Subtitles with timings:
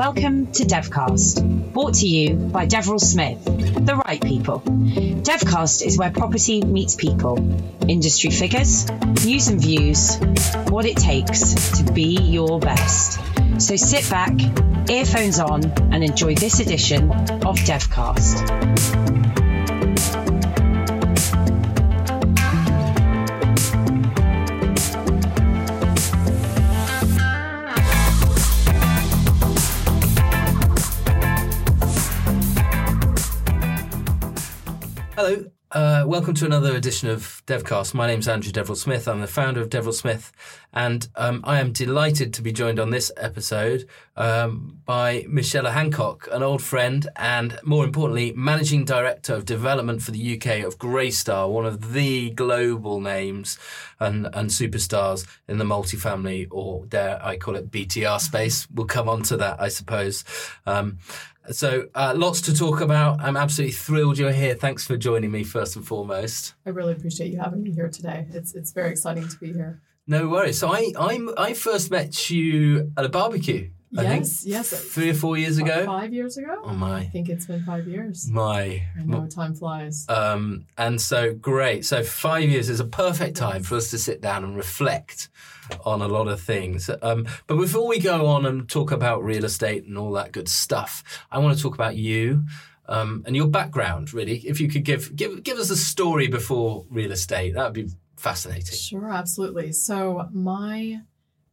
[0.00, 4.60] Welcome to Devcast, brought to you by Deverell Smith, the right people.
[4.60, 7.36] Devcast is where property meets people,
[7.86, 8.88] industry figures,
[9.26, 10.16] news and views,
[10.70, 13.20] what it takes to be your best.
[13.58, 14.32] So sit back,
[14.88, 19.29] earphones on, and enjoy this edition of Devcast.
[35.30, 37.94] Hello, uh, welcome to another edition of Devcast.
[37.94, 39.06] My name's Andrew Deverell Smith.
[39.06, 40.32] I'm the founder of Deverell Smith,
[40.72, 46.26] and um, I am delighted to be joined on this episode um, by Michela Hancock,
[46.32, 51.48] an old friend, and more importantly, managing director of development for the UK of Greystar,
[51.48, 53.56] one of the global names
[54.00, 58.66] and, and superstars in the multifamily, or dare I call it BTR space.
[58.74, 60.24] We'll come on to that, I suppose.
[60.66, 60.98] Um,
[61.52, 63.20] so, uh, lots to talk about.
[63.20, 64.54] I'm absolutely thrilled you're here.
[64.54, 66.54] Thanks for joining me, first and foremost.
[66.66, 68.26] I really appreciate you having me here today.
[68.30, 69.80] It's it's very exciting to be here.
[70.06, 70.58] No worries.
[70.58, 73.70] So, I I'm, I first met you at a barbecue.
[73.96, 74.70] I yes, think, yes.
[74.70, 75.84] Three or four years ago.
[75.84, 76.60] Five years ago.
[76.62, 76.98] Oh my!
[76.98, 78.30] I think it's been five years.
[78.30, 78.84] My.
[78.96, 80.06] I know time flies.
[80.08, 81.84] Um, and so great.
[81.84, 85.28] So five years is a perfect time for us to sit down and reflect
[85.84, 86.88] on a lot of things.
[87.02, 90.48] Um, but before we go on and talk about real estate and all that good
[90.48, 92.44] stuff, I want to talk about you.
[92.88, 94.38] Um, and your background, really.
[94.38, 97.88] If you could give give give us a story before real estate, that would be
[98.16, 98.76] fascinating.
[98.76, 99.72] Sure, absolutely.
[99.72, 101.00] So my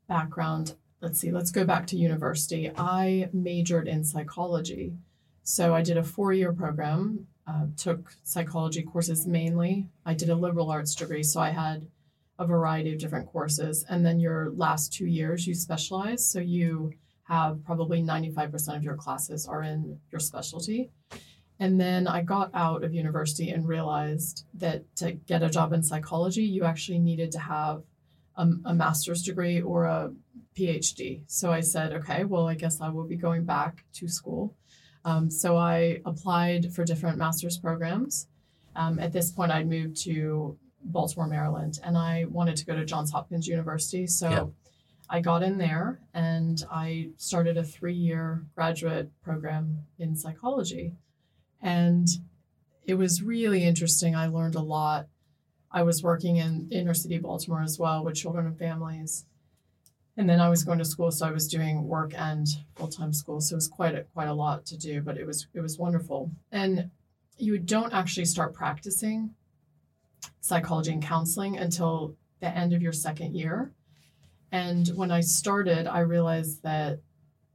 [0.08, 0.76] background,
[1.08, 2.70] let's see, let's go back to university.
[2.78, 4.92] I majored in psychology.
[5.42, 9.88] So I did a four year program, uh, took psychology courses mainly.
[10.06, 11.88] I did a liberal arts degree, so I had
[12.38, 13.86] a variety of different courses.
[13.88, 16.28] And then your last two years, you specialize.
[16.28, 16.92] So you
[17.24, 20.92] have probably 95% of your classes are in your specialty.
[21.58, 25.84] And then I got out of university and realized that to get a job in
[25.84, 27.84] psychology, you actually needed to have
[28.36, 30.12] a, a master's degree or a
[30.58, 31.24] PhD.
[31.28, 34.56] So I said, okay, well, I guess I will be going back to school.
[35.06, 38.28] Um, so I applied for different master's programs.
[38.76, 42.86] Um, at this point, I'd moved to Baltimore, Maryland, and I wanted to go to
[42.86, 44.08] Johns Hopkins University.
[44.08, 44.46] So Yeah.
[45.10, 50.96] I got in there and I started a three year graduate program in psychology.
[51.62, 52.08] And
[52.86, 54.16] it was really interesting.
[54.16, 55.08] I learned a lot.
[55.72, 59.26] I was working in inner city Baltimore as well with children and families.
[60.18, 63.14] And then I was going to school, so I was doing work and full time
[63.14, 63.40] school.
[63.40, 65.78] So it was quite a, quite a lot to do, but it was it was
[65.78, 66.32] wonderful.
[66.52, 66.90] And
[67.38, 69.36] you don't actually start practicing
[70.42, 73.72] psychology and counseling until the end of your second year.
[74.52, 77.00] And when I started, I realized that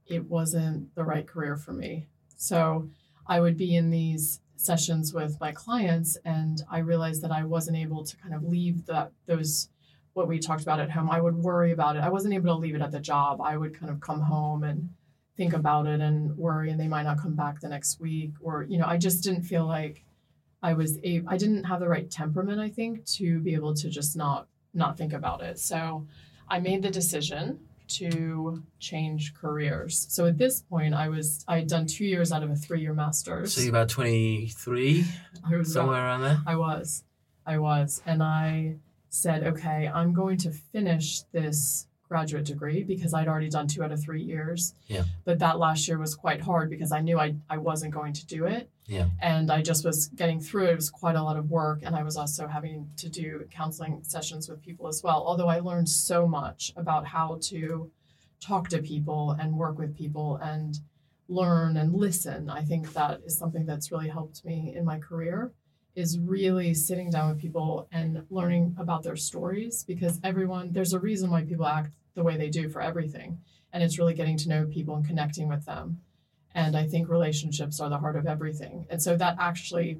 [0.05, 2.07] it wasn't the right career for me.
[2.37, 2.89] So
[3.27, 7.77] I would be in these sessions with my clients, and I realized that I wasn't
[7.77, 9.69] able to kind of leave that those
[10.13, 11.09] what we talked about at home.
[11.09, 12.03] I would worry about it.
[12.03, 13.41] I wasn't able to leave it at the job.
[13.41, 14.89] I would kind of come home and
[15.35, 18.63] think about it and worry, and they might not come back the next week, or
[18.63, 20.03] you know, I just didn't feel like
[20.61, 23.89] I was a I didn't have the right temperament, I think, to be able to
[23.89, 25.59] just not not think about it.
[25.59, 26.07] So
[26.47, 30.05] I made the decision to change careers.
[30.09, 32.81] So at this point, I was I had done two years out of a three
[32.81, 33.53] year master's.
[33.53, 35.05] So you're about 23,
[35.43, 36.41] I was about- somewhere around there?
[36.45, 37.03] I was,
[37.45, 38.77] I was, and I
[39.13, 43.91] said, okay, I'm going to finish this graduate degree because I'd already done two out
[43.91, 44.73] of three years.
[44.87, 45.03] Yeah.
[45.23, 48.25] But that last year was quite hard because I knew I I wasn't going to
[48.25, 48.71] do it.
[48.87, 49.09] Yeah.
[49.21, 50.71] And I just was getting through it.
[50.71, 51.81] It was quite a lot of work.
[51.83, 55.23] And I was also having to do counseling sessions with people as well.
[55.25, 57.91] Although I learned so much about how to
[58.41, 60.79] talk to people and work with people and
[61.29, 62.49] learn and listen.
[62.49, 65.51] I think that is something that's really helped me in my career
[65.95, 70.99] is really sitting down with people and learning about their stories because everyone there's a
[70.99, 73.39] reason why people act the way they do for everything.
[73.71, 75.99] And it's really getting to know people and connecting with them.
[76.55, 78.85] And I think relationships are the heart of everything.
[78.89, 79.99] And so that actually,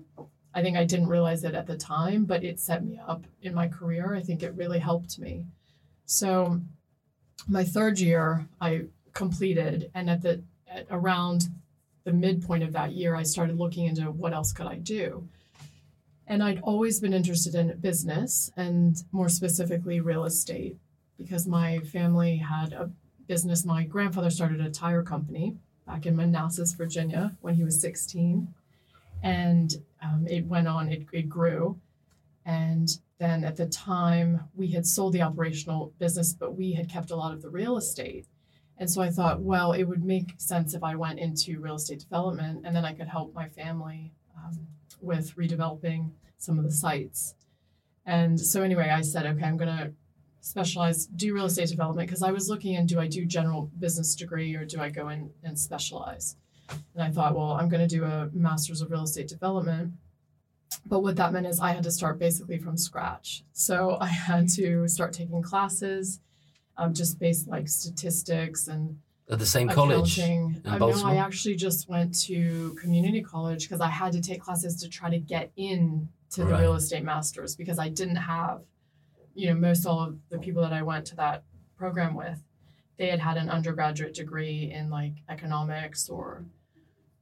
[0.54, 3.56] I think I didn't realize it at the time, but it set me up in
[3.56, 4.14] my career.
[4.14, 5.48] I think it really helped me.
[6.06, 6.62] So
[7.48, 8.84] my third year, I
[9.14, 11.50] completed, and at the at around
[12.04, 15.28] the midpoint of that year, I started looking into what else could I do.
[16.28, 20.78] And I'd always been interested in business and more specifically real estate
[21.18, 22.90] because my family had a
[23.28, 23.66] business.
[23.66, 28.54] My grandfather started a tire company back in Manassas, Virginia, when he was 16.
[29.22, 31.80] And um, it went on, it, it grew.
[32.46, 32.90] And
[33.20, 37.16] then at the time, we had sold the operational business, but we had kept a
[37.16, 38.26] lot of the real estate.
[38.78, 42.00] And so I thought, well, it would make sense if I went into real estate
[42.00, 44.68] development and then I could help my family um,
[45.04, 47.36] with redeveloping some of the sites.
[48.06, 49.94] And so, anyway, I said, okay, I'm going to
[50.42, 54.14] specialize, do real estate development because I was looking and do I do general business
[54.14, 56.36] degree or do I go in and specialize?
[56.70, 59.94] And I thought, well, I'm going to do a master's of real estate development.
[60.86, 63.44] But what that meant is I had to start basically from scratch.
[63.54, 66.20] So I had to start taking classes,
[66.78, 68.98] um, just based like statistics and
[69.30, 70.20] At the same college.
[70.20, 74.42] in Uh, no, I actually just went to community college because I had to take
[74.42, 76.62] classes to try to get in to the Right.
[76.62, 78.62] real estate masters because I didn't have,
[79.34, 81.44] you know, most all of the people that I went to that
[81.78, 82.44] program with,
[82.98, 86.46] they had had an undergraduate degree in like economics or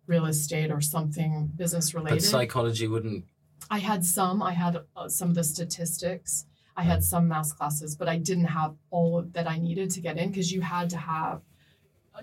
[0.08, 2.16] real estate or something business related.
[2.18, 3.26] But psychology wouldn't.
[3.70, 4.42] I had some.
[4.42, 6.46] I had uh, some of the statistics.
[6.76, 10.18] I had some math classes, but I didn't have all that I needed to get
[10.18, 11.42] in because you had to have,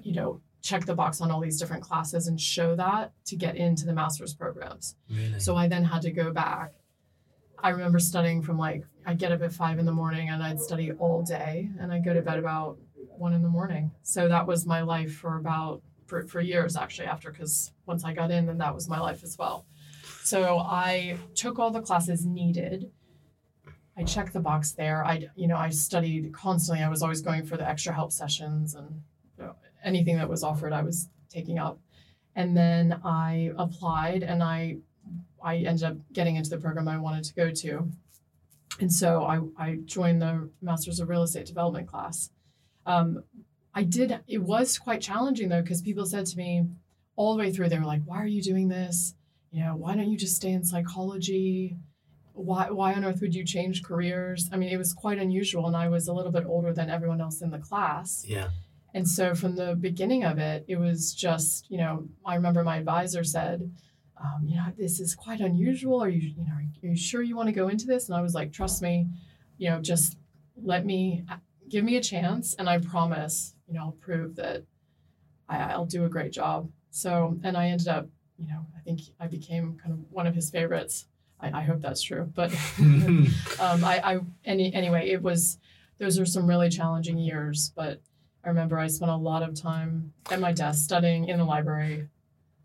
[0.05, 3.57] you know, check the box on all these different classes and show that to get
[3.57, 4.97] into the master's programs.
[5.11, 5.39] Really?
[5.41, 6.75] So I then had to go back.
[7.63, 10.61] I remember studying from like I'd get up at five in the morning and I'd
[10.61, 13.91] study all day and I'd go to bed about one in the morning.
[14.03, 18.13] So that was my life for about for, for years actually after because once I
[18.13, 19.67] got in then that was my life as well.
[20.23, 22.91] So I took all the classes needed.
[23.97, 25.05] I checked the box there.
[25.05, 26.85] I you know I studied constantly.
[26.85, 29.03] I was always going for the extra help sessions and
[29.85, 31.79] anything that was offered I was taking up.
[32.35, 34.79] And then I applied and I
[35.43, 37.89] I ended up getting into the program I wanted to go to.
[38.81, 42.31] And so I, I joined the Masters of Real Estate Development class.
[42.87, 43.25] Um,
[43.75, 46.65] I did, it was quite challenging though, because people said to me
[47.17, 49.15] all the way through, they were like, why are you doing this?
[49.51, 51.77] You know, why don't you just stay in psychology?
[52.33, 54.49] Why, why on earth would you change careers?
[54.53, 55.67] I mean, it was quite unusual.
[55.67, 58.25] And I was a little bit older than everyone else in the class.
[58.27, 58.49] yeah.
[58.95, 62.79] And so from the beginning of it, it was just, you know, I remember my
[62.79, 63.71] advisor said,
[64.21, 66.03] um, you know, this is quite unusual.
[66.03, 68.09] Are you, you know, are you sure you want to go into this?
[68.09, 69.07] And I was like, trust me,
[69.59, 70.17] you know, just
[70.61, 71.25] let me,
[71.69, 72.55] give me a chance.
[72.55, 74.65] And I promise, you know, I'll prove that
[75.49, 76.71] I, I'll do a great job.
[76.91, 78.09] So, and I ended up,
[78.39, 81.07] you know, I think I became kind of one of his favorites.
[81.41, 82.31] I, I hope that's true.
[82.35, 85.59] But um, I, I any, anyway, it was,
[85.99, 88.01] those are some really challenging years, but
[88.49, 92.09] I remember I spent a lot of time at my desk studying in the library.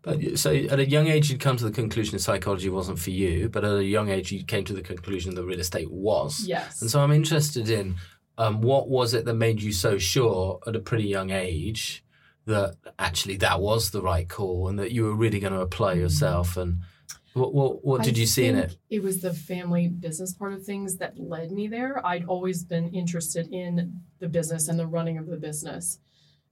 [0.00, 3.10] But so at a young age, you'd come to the conclusion that psychology wasn't for
[3.10, 6.46] you, but at a young age, you came to the conclusion that real estate was.
[6.46, 6.80] Yes.
[6.80, 7.96] And so I'm interested in
[8.38, 12.02] um, what was it that made you so sure at a pretty young age
[12.46, 15.92] that actually that was the right call and that you were really going to apply
[15.92, 16.78] yourself and
[17.34, 18.76] what what, what did I you see in it?
[18.90, 22.04] It was the family business part of things that led me there.
[22.06, 25.98] I'd always been interested in the business and the running of the business.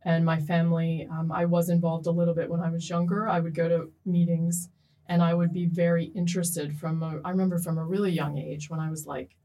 [0.04, 3.28] And my family, um, I was involved a little bit when I was younger.
[3.28, 4.68] I would go to meetings
[5.06, 8.68] and I would be very interested from, a, I remember from a really young age
[8.68, 9.36] when I was like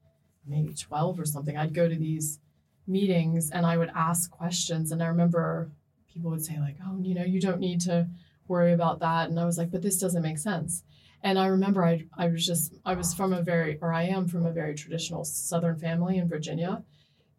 [0.48, 2.39] maybe 12 or something, I'd go to these
[2.88, 4.92] meetings and I would ask questions.
[4.92, 5.69] And I remember
[6.12, 8.07] people would say, like, oh, you know, you don't need to
[8.48, 9.30] worry about that.
[9.30, 10.84] And I was like, but this doesn't make sense.
[11.27, 14.29] And I remember I, I was just, I was from a very, or I am
[14.29, 16.83] from a very traditional Southern family in Virginia.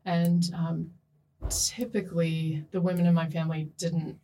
[0.04, 0.90] And um,
[1.48, 4.18] typically the women in my family didn't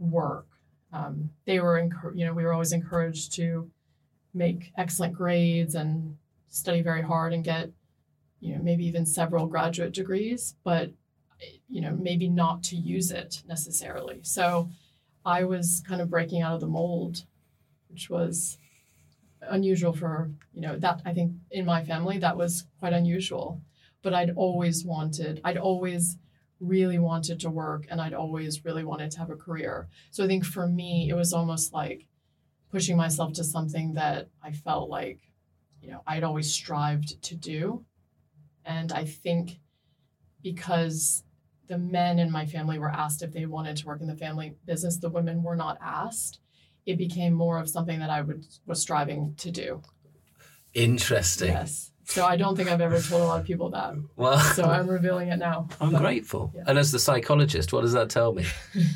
[0.00, 0.48] work.
[0.92, 3.70] Um, they were, you know, we were always encouraged to
[4.34, 6.16] make excellent grades and
[6.48, 7.70] study very hard and get,
[8.40, 10.90] you know, maybe even several graduate degrees, but,
[11.68, 14.18] you know, maybe not to use it necessarily.
[14.22, 14.68] So
[15.24, 17.22] I was kind of breaking out of the mold,
[17.88, 18.58] which was
[19.48, 23.60] unusual for, you know, that I think in my family that was quite unusual.
[24.02, 26.16] But I'd always wanted, I'd always
[26.60, 29.88] really wanted to work and I'd always really wanted to have a career.
[30.10, 32.06] So I think for me, it was almost like
[32.70, 35.20] pushing myself to something that I felt like,
[35.80, 37.84] you know, I'd always strived to do.
[38.64, 39.60] And I think
[40.42, 41.24] because
[41.68, 44.56] the men in my family were asked if they wanted to work in the family
[44.64, 46.40] business, the women were not asked.
[46.86, 49.82] It became more of something that I would, was striving to do.
[50.72, 51.48] Interesting.
[51.52, 51.90] Yes.
[52.04, 53.94] So I don't think I've ever told a lot of people that.
[54.14, 55.68] Well, So I'm revealing it now.
[55.80, 56.52] I'm But- grateful.
[56.54, 56.62] yeah.
[56.68, 58.44] And as the psychologist, what does that tell me?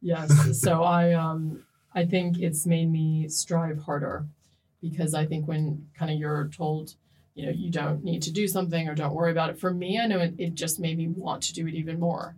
[0.00, 0.60] yes.
[0.60, 1.62] So I um
[1.94, 4.26] I think it's made me strive harder
[4.80, 6.94] because I think when kind of you're told,
[7.34, 9.60] you know, you don't need to do something or don't worry about it.
[9.60, 12.34] For me, I know it, it just made me want to do it even more.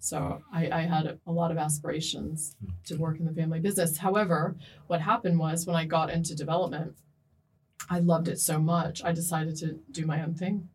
[0.00, 2.54] So I, I had a, lot of aspirations
[2.86, 3.98] to work in the family business.
[3.98, 6.94] However, what happened was when I got into development,
[7.90, 10.68] I loved it so much, I decided to do my own thing.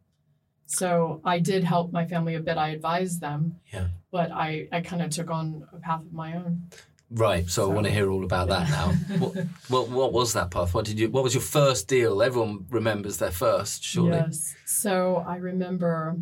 [0.65, 2.57] So I did help my family a bit.
[2.57, 3.59] I advised them.
[3.71, 3.87] Yeah.
[4.11, 6.69] But I, I kind of took on a path of my own.
[7.11, 7.47] Right.
[7.47, 8.87] So, I want to hear all about that now.
[9.19, 9.35] what,
[9.67, 10.73] what what was that path?
[10.73, 11.11] What did you?
[11.11, 12.23] What was your first deal?
[12.23, 14.17] Everyone remembers their first, surely.
[14.17, 14.55] Yes.
[14.65, 16.15] So I remember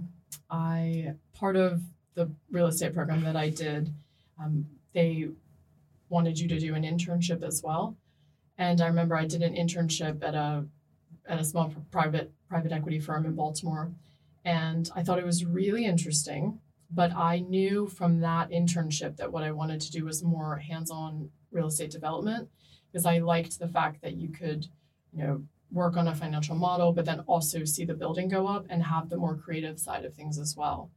[0.49, 1.81] I part of
[2.15, 3.93] the real estate program that I did,
[4.39, 5.29] um, they
[6.09, 7.95] wanted you to do an internship as well.
[8.57, 10.65] And I remember I did an internship at a
[11.27, 13.91] at a small private private equity firm in Baltimore.
[14.43, 16.59] And I thought it was really interesting.
[16.93, 21.29] But I knew from that internship that what I wanted to do was more hands-on
[21.51, 22.49] real estate development
[22.91, 24.67] because I liked the fact that you could,
[25.13, 28.65] you know, work on a financial model, but then also see the building go up
[28.69, 30.91] and have the more creative side of things as well.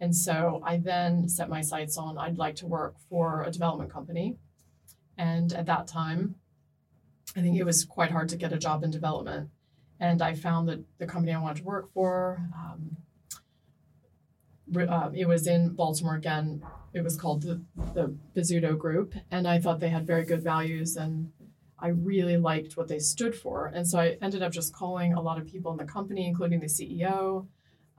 [0.00, 3.92] And so I then set my sights on I'd like to work for a development
[3.92, 4.36] company.
[5.16, 6.36] And at that time,
[7.36, 9.50] I think it was quite hard to get a job in development.
[10.00, 12.96] And I found that the company I wanted to work for, um,
[14.76, 16.62] uh, it was in Baltimore again.
[16.92, 17.62] It was called the,
[17.94, 19.14] the Bozzuto Group.
[19.30, 21.32] And I thought they had very good values and
[21.78, 23.66] I really liked what they stood for.
[23.66, 26.60] And so I ended up just calling a lot of people in the company, including
[26.60, 27.46] the CEO.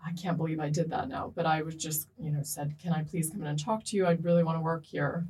[0.06, 2.94] I can't believe I did that now, but I was just, you know, said, Can
[2.94, 4.06] I please come in and talk to you?
[4.06, 5.26] I'd really want to work here.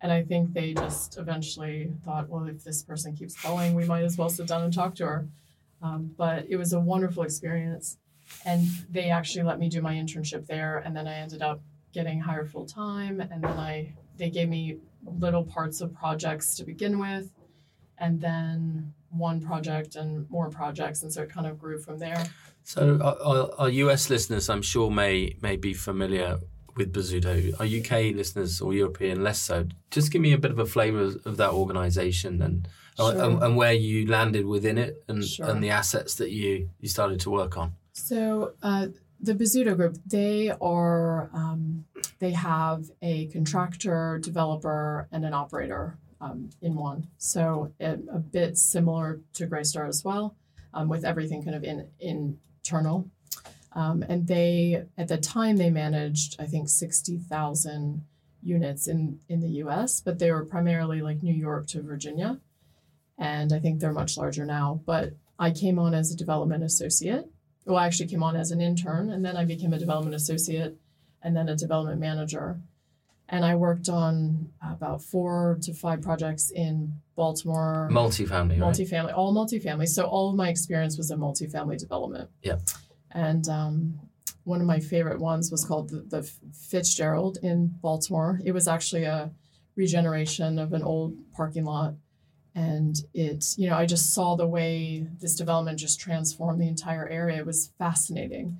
[0.00, 4.02] And I think they just eventually thought, well, if this person keeps calling, we might
[4.02, 5.28] as well sit down and talk to her.
[5.82, 7.98] Um, but it was a wonderful experience.
[8.46, 10.78] And they actually let me do my internship there.
[10.78, 11.60] And then I ended up
[11.92, 13.20] getting hired full time.
[13.20, 14.78] And then I they gave me
[15.18, 17.30] little parts of projects to begin with
[17.98, 22.22] and then one project and more projects and so it kind of grew from there
[22.64, 26.38] So, our, our, US listeners, I'm sure, may may be familiar
[26.76, 27.52] with Bozzuto.
[27.58, 29.66] Our UK listeners or European less so.
[29.90, 33.22] Just give me a bit of a flavour of that organisation and, Sure.
[33.24, 35.48] and and where you landed within it and Sure.
[35.48, 37.72] and the assets that you you started to work on.
[37.92, 38.88] so uh,
[39.20, 41.84] the Bozzuto group they are um,
[42.18, 48.56] they have a contractor developer and an operator um, in one so it, a bit
[48.58, 50.36] similar to Greystar as well
[50.74, 53.08] um, with everything kind of in in internal
[53.72, 58.04] um, and they at the time they managed I think 60,000
[58.42, 62.38] units in in the US but they were primarily like New York to Virginia.
[63.18, 64.80] And I think they're much larger now.
[64.86, 67.28] But I came on as a development associate.
[67.66, 70.78] Well, I actually came on as an intern and then I became a development associate
[71.22, 72.58] and then a development manager.
[73.32, 78.72] And I worked on about four to five projects in Baltimore, Multifamily, right?
[78.72, 79.86] multifamily, all multifamily.
[79.88, 82.28] So all of my experience was in multifamily development.
[82.42, 82.56] Yeah.
[83.12, 84.00] And um,
[84.42, 86.22] one of my favorite ones was called the, the
[86.52, 88.40] Fitzgerald in Baltimore.
[88.44, 89.30] It was actually a
[89.76, 91.94] regeneration of an old parking lot.
[92.56, 97.08] And it, you know, I just saw the way this development just transformed the entire
[97.08, 97.38] area.
[97.38, 98.58] It was fascinating.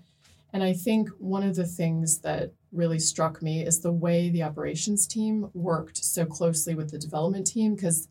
[0.53, 4.43] And I think one of the things that really struck me is the way the
[4.43, 8.09] operations team worked so closely with the development team because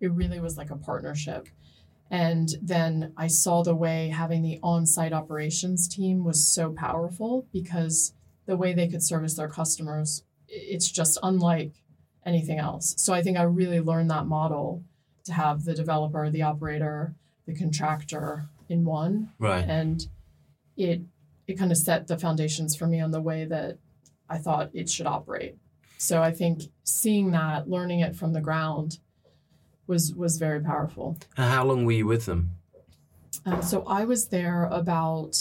[0.00, 1.48] it really was like a partnership.
[2.10, 7.46] And then I saw the way having the on site operations team was so powerful
[7.52, 8.14] because
[8.46, 11.74] the way they could service their customers, it's just unlike
[12.26, 12.94] anything else.
[12.98, 14.82] So I think I really learned that model
[15.24, 17.14] to have the developer, the operator,
[17.46, 19.64] the contractor in one Right.
[19.68, 20.06] and
[20.76, 21.02] it
[21.46, 23.78] it kind of set the foundations for me on the way that
[24.30, 25.56] I thought it should operate.
[25.98, 28.98] So I think seeing that, learning it from the ground,
[29.86, 31.18] was was very powerful.
[31.36, 32.52] How long were you with them?
[33.44, 35.36] Um, so I was there about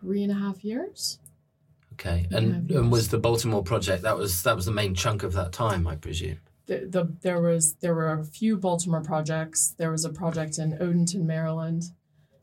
[0.00, 1.18] three and a half years.
[1.94, 2.26] Okay.
[2.30, 5.52] And and was the Baltimore project that was that was the main chunk of that
[5.52, 6.40] time, I presume.
[6.66, 9.74] The, the there was there were a few Baltimore projects.
[9.78, 11.84] There was a project in Odenton, Maryland,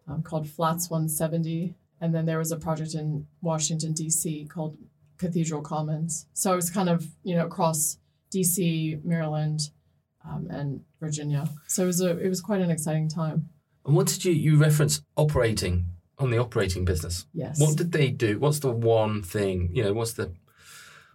[0.08, 4.46] um, called Flats 170, and then there was a project in Washington D.C.
[4.46, 4.78] called
[5.20, 6.26] Cathedral Commons.
[6.34, 7.98] So it was kind of you know across
[8.32, 9.60] D.C., Maryland,
[10.26, 11.50] um, and Virginia.
[11.68, 13.50] So it was a it was quite an exciting time.
[13.86, 15.86] And what did you you reference operating
[16.18, 17.26] on the operating business?
[17.34, 17.60] Yes.
[17.60, 18.40] What did they do?
[18.40, 20.34] What's the one thing, you know, what's the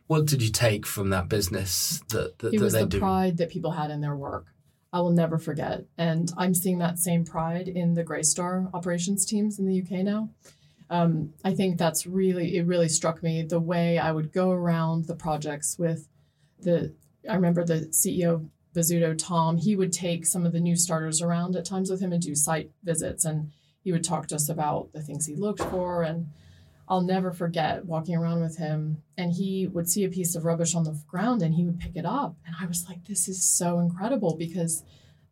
[0.06, 2.98] what did you take from that business that, that, it that was they the do?
[2.98, 4.46] pride that people had in their work.
[4.92, 5.84] I will never forget.
[5.98, 10.30] And I'm seeing that same pride in the Greystar operations teams in the UK now.
[10.90, 15.06] Um, I think that's really, it really struck me the way I would go around
[15.06, 16.08] the projects with
[16.60, 16.94] the,
[17.28, 21.22] I remember the CEO of Bozzuto, Tom, he would take some of the new starters
[21.22, 23.24] around at times with him and do site visits.
[23.24, 26.02] And he would talk to us about the things he looked for.
[26.02, 26.28] And
[26.88, 30.74] I'll never forget walking around with him and he would see a piece of rubbish
[30.74, 32.36] on the ground and he would pick it up.
[32.46, 34.82] And I was like, this is so incredible because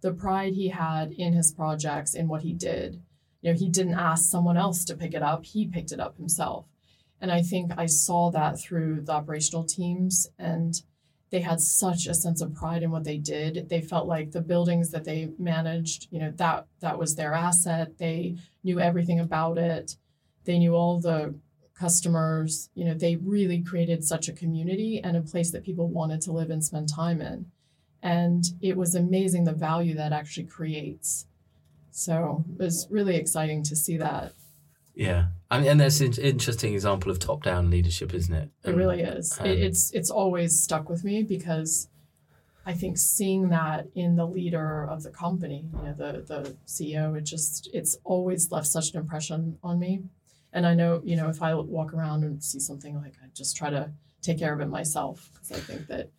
[0.00, 3.02] the pride he had in his projects, in what he did.
[3.42, 6.16] You know, he didn't ask someone else to pick it up, he picked it up
[6.16, 6.66] himself.
[7.20, 10.74] And I think I saw that through the operational teams and
[11.30, 13.68] they had such a sense of pride in what they did.
[13.68, 17.96] They felt like the buildings that they managed, you know, that that was their asset.
[17.98, 19.96] They knew everything about it.
[20.44, 21.34] They knew all the
[21.74, 22.68] customers.
[22.74, 26.32] You know, they really created such a community and a place that people wanted to
[26.32, 27.46] live and spend time in.
[28.02, 31.26] And it was amazing the value that actually creates.
[31.92, 34.32] So it was really exciting to see that.
[34.94, 38.50] Yeah, I mean, and that's an interesting example of top-down leadership, isn't it?
[38.64, 39.38] It really is.
[39.38, 41.88] um, it, it's it's always stuck with me because
[42.66, 47.16] I think seeing that in the leader of the company, you know, the the CEO,
[47.16, 50.02] it just it's always left such an impression on me.
[50.52, 53.56] And I know, you know, if I walk around and see something like I just
[53.56, 56.10] try to take care of it myself because I think that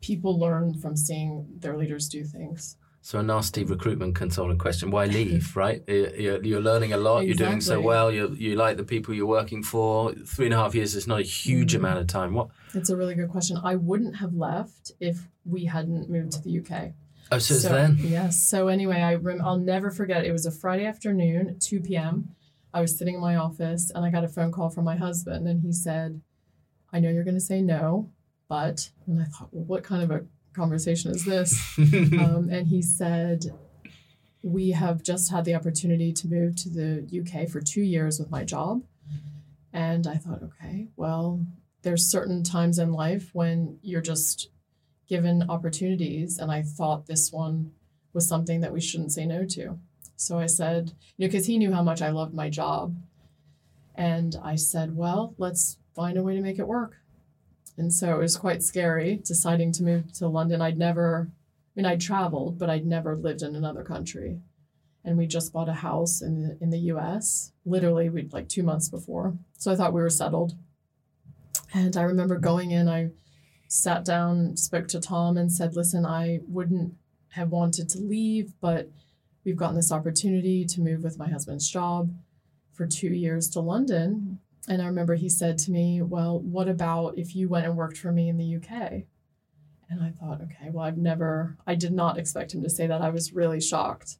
[0.00, 2.76] people learn from seeing their leaders do things.
[3.04, 5.56] So a nasty recruitment consultant question: Why leave?
[5.64, 5.82] Right?
[5.88, 7.26] You're, you're learning a lot.
[7.26, 8.12] You're doing so well.
[8.12, 10.12] You you like the people you're working for.
[10.14, 11.78] Three and a half years is not a huge Mhm.
[11.78, 12.32] amount of time.
[12.34, 12.48] What?
[12.74, 13.58] It's a really good question.
[13.62, 16.92] I wouldn't have left if we hadn't moved to the UK.
[17.32, 17.96] Oh, so, then.
[17.98, 18.36] Yes.
[18.46, 20.24] So anyway, I rem- I'll never forget.
[20.24, 22.36] It was a Friday afternoon, 2 p.m.
[22.74, 25.48] I was sitting in my office and I got a phone call from my husband,
[25.48, 26.20] and he said,
[26.92, 28.10] "I know you're going to say no,
[28.48, 31.58] but..." And I thought, well, what kind of a conversation is this?
[31.78, 33.46] um, and he said,
[34.42, 38.30] "We have just had the opportunity to move to the UK for two years with
[38.30, 38.82] my job."
[39.72, 41.46] And I thought, okay, well,
[41.82, 44.50] there's certain times in life when you're just
[45.08, 47.72] given opportunities, and I thought this one
[48.12, 49.78] was something that we shouldn't say no to.
[50.16, 52.96] So I said, you know, because he knew how much I loved my job.
[53.94, 56.96] And I said, well, let's find a way to make it work.
[57.76, 60.60] And so it was quite scary deciding to move to London.
[60.60, 64.40] I'd never, I mean, I'd traveled, but I'd never lived in another country.
[65.04, 68.62] And we just bought a house in the, in the US, literally, we'd like two
[68.62, 69.34] months before.
[69.58, 70.54] So I thought we were settled.
[71.74, 73.10] And I remember going in, I
[73.68, 76.94] sat down, spoke to Tom, and said, listen, I wouldn't
[77.30, 78.90] have wanted to leave, but
[79.44, 82.14] we've gotten this opportunity to move with my husband's job
[82.72, 84.38] for two years to London.
[84.68, 87.98] And I remember he said to me, Well, what about if you went and worked
[87.98, 89.04] for me in the UK?
[89.92, 93.02] And I thought, okay, well, I've never, I did not expect him to say that.
[93.02, 94.16] I was really shocked.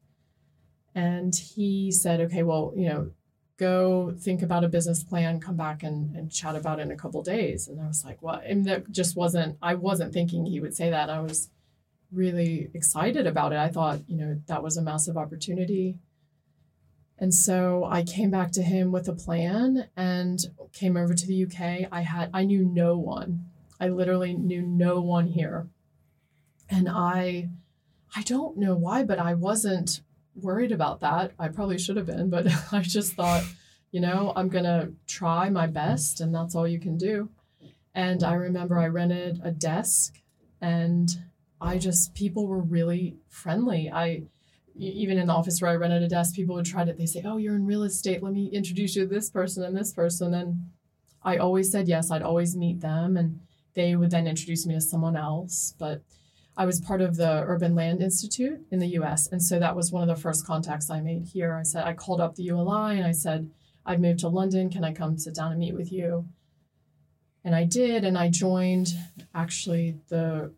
[0.94, 3.10] And he said, okay, well, you know,
[3.56, 6.96] go think about a business plan, come back and, and chat about it in a
[6.96, 7.68] couple days.
[7.68, 8.44] And I was like, what?
[8.44, 11.08] And that just wasn't, I wasn't thinking he would say that.
[11.08, 11.48] I was
[12.12, 13.58] really excited about it.
[13.58, 15.96] I thought, you know, that was a massive opportunity.
[17.18, 20.40] And so I came back to him with a plan and
[20.72, 21.88] came over to the UK.
[21.92, 23.46] I had I knew no one.
[23.78, 25.68] I literally knew no one here.
[26.68, 27.50] And I
[28.14, 30.00] I don't know why, but I wasn't
[30.34, 31.32] worried about that.
[31.38, 33.44] I probably should have been, but I just thought,
[33.90, 37.28] you know, I'm going to try my best and that's all you can do.
[37.94, 40.20] And I remember I rented a desk
[40.60, 41.10] and
[41.60, 43.90] I just people were really friendly.
[43.90, 44.24] I
[44.76, 47.22] even in the office where I rented a desk, people would try to, they say,
[47.24, 48.22] Oh, you're in real estate.
[48.22, 50.34] Let me introduce you to this person and this person.
[50.34, 50.70] And
[51.22, 52.10] I always said yes.
[52.10, 53.40] I'd always meet them and
[53.74, 55.74] they would then introduce me to someone else.
[55.78, 56.02] But
[56.56, 59.26] I was part of the Urban Land Institute in the US.
[59.26, 61.54] And so that was one of the first contacts I made here.
[61.54, 63.50] I said, I called up the ULI and I said,
[63.86, 64.70] I've moved to London.
[64.70, 66.28] Can I come sit down and meet with you?
[67.44, 68.04] And I did.
[68.04, 68.88] And I joined
[69.34, 70.52] actually the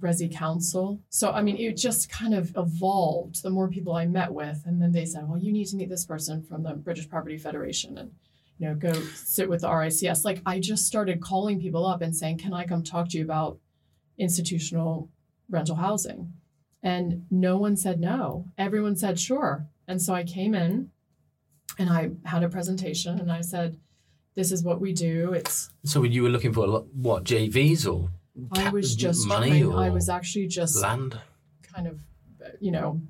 [0.00, 1.00] Resi Council.
[1.08, 4.62] So, I mean, it just kind of evolved the more people I met with.
[4.64, 7.38] And then they said, well, you need to meet this person from the British Property
[7.38, 8.12] Federation and,
[8.58, 10.24] you know, go sit with the RICS.
[10.24, 13.24] Like, I just started calling people up and saying, can I come talk to you
[13.24, 13.58] about
[14.18, 15.10] institutional
[15.48, 16.32] rental housing?
[16.82, 18.46] And no one said no.
[18.56, 19.66] Everyone said sure.
[19.86, 20.90] And so I came in
[21.78, 23.78] and I had a presentation and I said,
[24.34, 25.32] this is what we do.
[25.32, 28.10] It's So you were looking for what JVs or
[28.52, 31.18] I was just money trying- I was actually just land?
[31.62, 32.00] kind of,
[32.44, 33.00] uh, you know,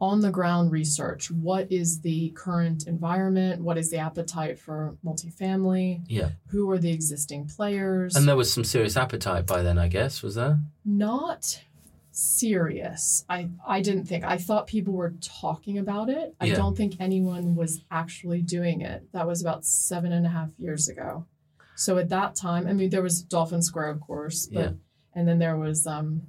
[0.00, 1.30] on the ground research.
[1.30, 3.62] What is the current environment?
[3.62, 6.02] What is the appetite for multifamily?
[6.08, 8.14] Yeah, Who are the existing players?
[8.14, 10.60] and there was some serious appetite by then, I guess, was there?
[10.84, 11.62] Not
[12.12, 13.24] serious.
[13.28, 14.24] I, I didn't think.
[14.24, 16.34] I thought people were talking about it.
[16.40, 16.56] I Yeah.
[16.56, 19.06] don't think anyone was actually doing it.
[19.12, 21.24] That was about seven and a half years ago.
[21.76, 24.70] So at that time, I mean, there was Dolphin Square, of course, but Yeah.
[25.14, 26.22] and then there was um,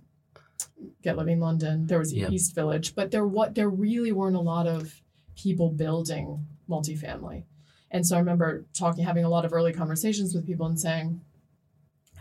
[1.01, 1.88] Get Living London.
[1.88, 2.29] There was Yeah.
[2.29, 5.01] East Village, but there what there really weren't a lot of
[5.36, 7.43] people building multifamily.
[7.91, 11.21] And so I remember talking, having a lot of early conversations with people and saying,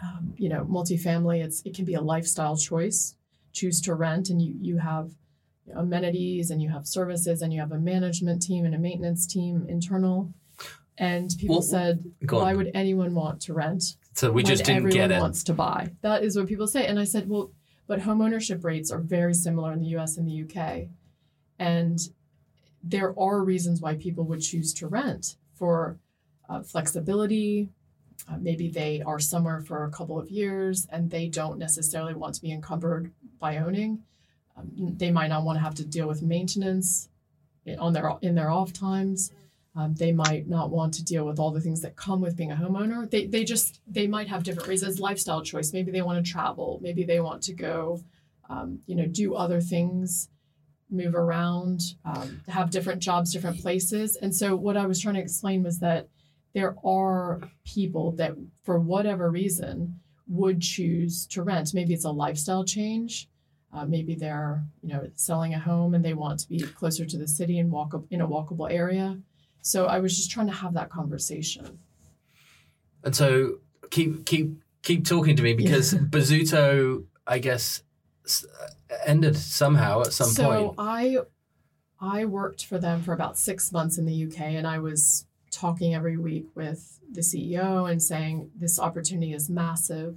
[0.02, 3.16] um, you know, multifamily, it's it can be a lifestyle choice.
[3.52, 5.10] Choose to rent, and you you have
[5.66, 8.78] you know, amenities, and you have services, and you have a management team and a
[8.78, 10.32] maintenance team internal.
[10.98, 14.96] And people Well, said, why would anyone want to rent So we just didn't everyone
[14.96, 15.20] get it.
[15.20, 15.90] wants to buy?
[16.00, 16.86] That is what people say.
[16.86, 17.50] And I said, well,
[17.86, 20.88] but home ownership rates are very similar in the US and the UK.
[21.58, 21.98] And
[22.82, 25.98] there are reasons why people would choose to rent for
[26.48, 27.68] uh, flexibility.
[28.30, 32.34] Uh, maybe they are somewhere for a couple of years and they don't necessarily want
[32.34, 34.02] to be encumbered by owning.
[34.56, 37.08] Um, they might not want to have to deal with maintenance
[37.78, 39.32] on their in their off times.
[39.76, 42.50] Um, they might not want to deal with all the things that come with being
[42.50, 43.08] a homeowner.
[43.10, 44.98] They, they just they might have different reasons.
[44.98, 45.74] Lifestyle choice.
[45.74, 46.78] Maybe they want to travel.
[46.82, 48.00] Maybe they want to go,
[48.48, 50.30] um, you know, do other things,
[50.90, 54.16] move around, um, have different jobs, different places.
[54.16, 56.08] And so what I was trying to explain was that
[56.54, 58.32] there are people that,
[58.64, 61.74] for whatever reason, would choose to rent.
[61.74, 63.28] Maybe it's a lifestyle change.
[63.74, 67.18] Uh, maybe they're you know selling a home and they want to be closer to
[67.18, 69.18] the city and walk up in a walkable area.
[69.66, 71.80] So I was just trying to have that conversation.
[73.02, 73.58] And so
[73.90, 77.82] keep keep keep talking to me because Bozzuto, I guess,
[79.04, 80.74] ended somehow at some so point.
[80.78, 81.18] I
[82.00, 85.96] I worked for them for about six months in the UK, and I was talking
[85.96, 90.16] every week with the CEO and saying this opportunity is massive.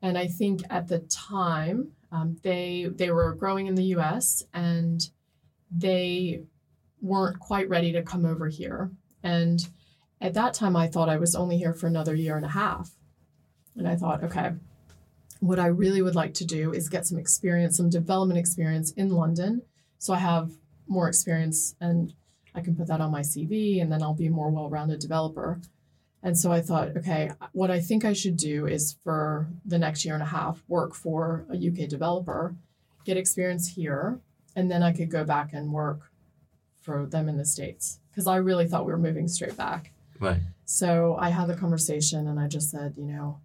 [0.00, 5.08] And I think at the time um, they they were growing in the US and
[5.70, 6.42] they
[7.02, 8.90] weren't quite ready to come over here.
[9.22, 9.68] And
[10.20, 12.92] at that time, I thought I was only here for another year and a half.
[13.76, 14.52] And I thought, okay,
[15.40, 19.10] what I really would like to do is get some experience, some development experience in
[19.10, 19.62] London.
[19.98, 20.52] So I have
[20.86, 22.14] more experience and
[22.54, 25.00] I can put that on my CV and then I'll be a more well rounded
[25.00, 25.60] developer.
[26.22, 30.04] And so I thought, okay, what I think I should do is for the next
[30.04, 32.54] year and a half, work for a UK developer,
[33.04, 34.20] get experience here,
[34.54, 36.11] and then I could go back and work
[36.82, 38.00] for them in the States.
[38.10, 39.92] Because I really thought we were moving straight back.
[40.20, 40.40] right.
[40.64, 43.40] So I had the conversation and I just said, you know,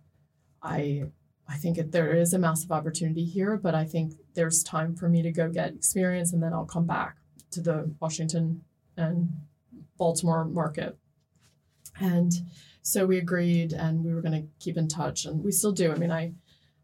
[0.62, 1.04] I
[1.50, 5.08] I think it, there is a massive opportunity here, but I think there's time for
[5.08, 7.18] me to go get experience and then I'll come back
[7.52, 8.64] to the Washington
[8.98, 9.30] and
[9.98, 10.98] Baltimore market.
[12.00, 12.34] And
[12.82, 15.92] so we agreed and we were going to keep in touch and we still do.
[15.92, 16.34] I mean, I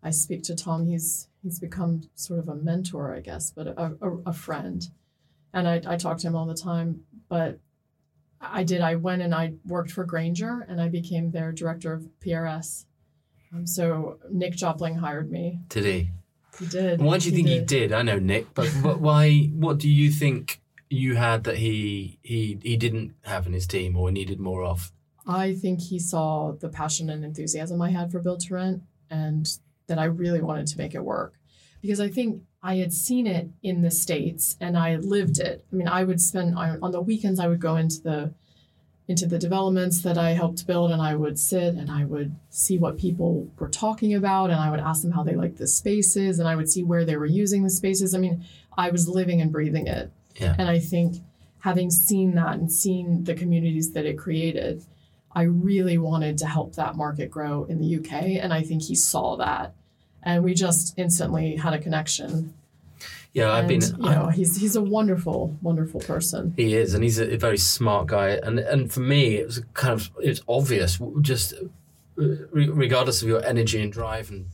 [0.02, 0.86] I speak to Tom.
[0.86, 4.86] He's he's become sort of a mentor, I guess, but a, a, a friend.
[5.54, 7.02] And I, I talk to him all the time.
[7.30, 7.60] But
[8.42, 8.82] I did.
[8.82, 12.86] I went and I worked for Grainger and I became their director of PRS.
[13.54, 15.60] Um, so Nick Jopling hired me.
[15.70, 16.10] Did he?
[16.60, 17.02] He did.
[17.02, 17.68] Why do you think he did.
[17.68, 17.94] did?
[17.94, 19.50] I know Nick, but, but why?
[19.54, 23.96] What do you think you had that he he he didn't have in his team
[23.96, 24.92] or needed more of?
[25.26, 29.50] I think he saw the passion and enthusiasm I had for Build to Rent and
[29.88, 31.36] that I really wanted to make it work.
[31.82, 35.65] Because I think I had seen it in the States and I lived it.
[35.71, 38.34] I mean, I would spend I, on the weekends I would go into the
[39.06, 42.78] into the developments that I helped build and I would sit and I would see
[42.78, 46.39] what people were talking about and I would ask them how they liked the spaces
[46.39, 48.15] and I would see where they were using the spaces.
[48.15, 48.45] I mean,
[48.78, 50.10] I was living and breathing it.
[50.38, 50.56] Yeah.
[50.58, 51.17] And I think
[51.60, 54.86] having seen that and seen the communities that it created,
[55.34, 58.41] I really wanted to help that market grow in the UK.
[58.41, 59.73] And I think he saw that.
[60.25, 62.53] And we just instantly had a connection.
[63.33, 64.03] Yeah, I've and, been.
[64.03, 66.53] you know, he's he's a wonderful, wonderful person.
[66.55, 68.39] He is, and he's a, a very smart guy.
[68.43, 70.99] And and for me, it was kind of it's obvious.
[71.21, 71.65] Just uh,
[72.51, 74.45] re- regardless of your energy and drive and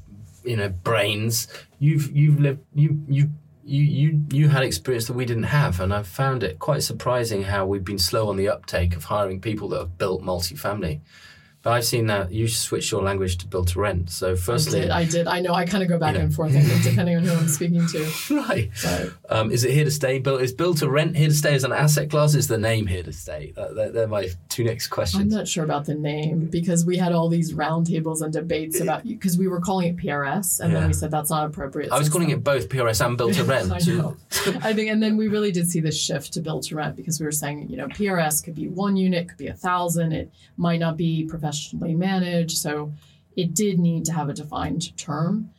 [0.46, 1.48] you know brains,
[1.80, 3.30] you've you've lived you you.
[3.66, 7.44] You, you you had experience that we didn't have, and I found it quite surprising
[7.44, 11.02] how we've been slow on the uptake of hiring people that have built multifamily.
[11.62, 14.10] But I've seen that you switched your language to build to rent.
[14.12, 14.92] So, firstly, I did.
[14.92, 15.28] I did.
[15.28, 15.54] I know.
[15.54, 16.22] I kind of go back Yeah.
[16.22, 18.10] and forth, think, depending on who I'm speaking to.
[18.48, 20.20] right, But um, is it here to stay?
[20.20, 22.34] Built is built to rent here to stay as an asset class?
[22.34, 23.52] Is the name here to stay?
[23.58, 25.22] That, that, they're my two next questions.
[25.22, 29.04] I'm not sure about the name because we had all these roundtables and debates about
[29.06, 30.80] because we were calling it PRS, and Yeah.
[30.80, 31.92] then we said that's not appropriate.
[31.92, 33.70] I was calling it both PRS and built to rent.
[33.70, 34.16] I know.
[34.64, 37.20] I think, and then we really did see the shift to build to rent because
[37.20, 40.14] we were saying, you know, PRS could be one unit, could be a thousand.
[40.14, 42.92] It might not be professionally managed, so
[43.36, 45.50] it did need to have a defined term.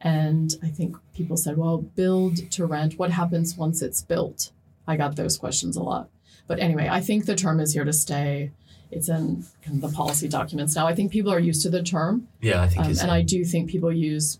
[0.00, 2.98] And I think people said, well, build to rent.
[2.98, 4.52] What happens once it's built?
[4.86, 6.08] I got those questions a lot.
[6.46, 8.52] But anyway, I think the term is here to stay.
[8.90, 10.86] It's in kind of the policy documents now.
[10.86, 12.28] I think people are used to the term.
[12.40, 14.38] yeah, I think Um, and I do think people use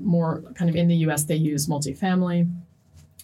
[0.00, 2.50] more kind of in the US, they use multifamily.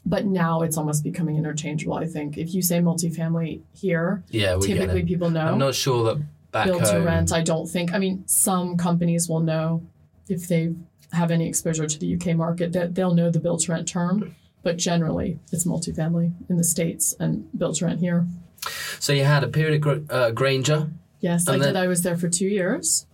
[0.06, 1.94] But now it's almost becoming interchangeable.
[1.94, 5.46] I think if you say multifamily here, yeah, typically people know.
[5.46, 7.92] I'm not sure that back Build to rent, I don't think.
[7.92, 9.82] I mean, some companies will know
[10.28, 10.74] if they
[11.12, 14.36] have any exposure to the UK market that they'll know the build to rent term.
[14.62, 18.26] But generally, it's multifamily in the states and build to rent here.
[19.00, 21.76] So you had a period at Gr- uh, Grainger, Yes, I then- did.
[21.76, 23.06] I was there for two years.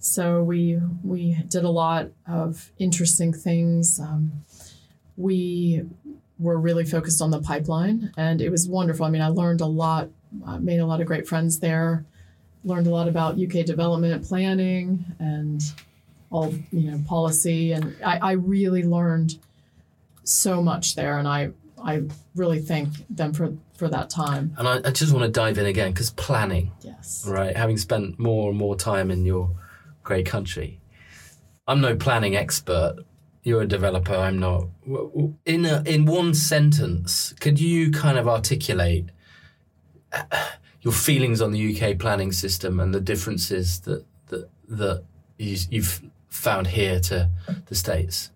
[0.00, 4.00] So we we did a lot of interesting things.
[4.00, 4.44] Um,
[5.16, 5.82] we
[6.38, 9.04] were really focused on the pipeline, and it was wonderful.
[9.04, 10.08] I mean, I learned a lot,
[10.46, 12.06] uh, made a lot of great friends there,
[12.64, 15.62] learned a lot about UK development planning and
[16.30, 19.38] all you know policy, and I, I really learned
[20.24, 21.50] so much there, and I
[21.82, 22.02] I
[22.36, 24.54] really thank them for for that time.
[24.58, 27.24] And I, I just want to dive in again because planning, Yes.
[27.26, 27.56] right?
[27.56, 29.50] Having spent more and more time in your
[30.02, 30.80] great country,
[31.66, 32.96] I'm no planning expert.
[33.42, 34.14] You're a developer.
[34.14, 34.66] I'm not.
[35.46, 39.06] In a, in one sentence, could you kind of articulate
[40.82, 45.04] your feelings on the UK planning system and the differences that that that
[45.38, 47.28] you, you've found here to
[47.66, 48.30] the states?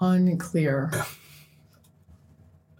[0.00, 0.90] unclear.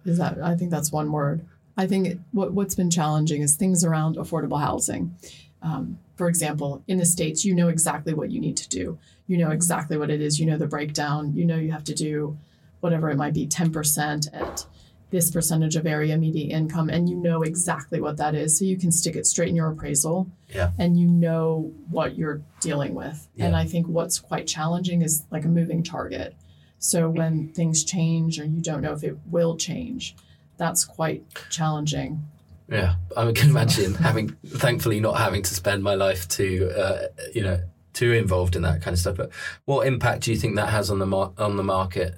[0.05, 1.45] Is that i think that's one word.
[1.75, 5.15] I think it- what, what's been challenging is things around affordable housing.
[5.61, 8.99] Um, for example in the states you know exactly what you need to do.
[9.25, 10.39] You know exactly what it is.
[10.39, 11.33] You know the breakdown.
[11.35, 12.37] You know you have to do
[12.79, 14.65] whatever it might be 10% at
[15.09, 18.77] this percentage of area median income and you know exactly what that is so you
[18.77, 20.71] can stick it straight in your appraisal Yeah.
[20.77, 25.45] and you know what you're dealing with and i think what's quite challenging is like
[25.45, 26.35] a moving target
[26.79, 30.15] so when things change or you don't know if it will change,
[30.57, 32.23] that's quite challenging.
[32.69, 37.41] Yeah, I can imagine having, thankfully, not having to spend my life to, uh, you
[37.41, 37.59] know,
[37.93, 39.17] too involved in that kind of stuff.
[39.17, 39.31] But
[39.65, 42.13] what impact do you think that has on the mar- on the market?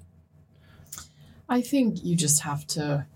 [1.50, 3.08] I think you just have to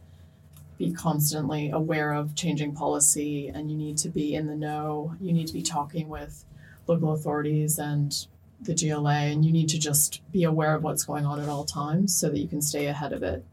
[0.80, 5.16] be constantly aware of changing policy and you need to be in the know.
[5.22, 6.44] You need to be talking with
[6.88, 8.12] local authorities and
[8.60, 11.64] the GLA and you need to just be aware of what's going on at all
[11.64, 13.46] times so that you can stay ahead of it.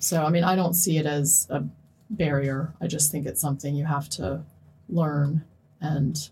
[0.00, 1.64] So, I mean, I don't see it as a
[2.10, 2.74] barrier.
[2.80, 4.42] I just think it's something you have to
[4.88, 5.44] learn
[5.80, 6.28] and,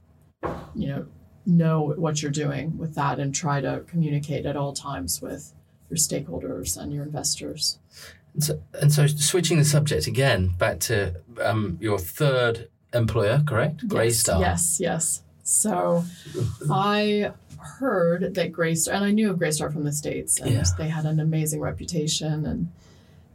[0.74, 1.06] you know,
[1.46, 5.52] know what you're doing with that and try to communicate at all times with
[5.90, 7.78] your stakeholders and your investors.
[8.34, 13.86] And so, and so switching the subject again back to um, your third employer, correct?
[13.88, 14.40] Greystar.
[14.40, 15.22] Yes, yes.
[15.42, 16.04] So
[16.70, 17.32] I
[17.78, 20.64] heard that Greystar, and I knew of Greystar from the States, and Yeah.
[20.78, 22.44] they had an amazing reputation.
[22.46, 22.72] And